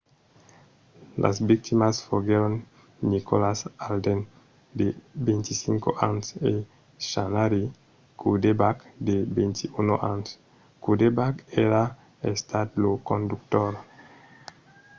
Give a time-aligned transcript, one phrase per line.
[1.23, 2.53] las victimas foguèron
[3.13, 3.59] nicholas
[3.91, 4.19] alden
[4.79, 4.87] de
[5.27, 6.53] 25 ans e
[7.11, 7.63] zachary
[8.21, 8.77] cuddeback
[9.07, 10.27] de 21 ans.
[10.83, 11.83] cuddeback èra
[12.31, 13.71] estat lo conductor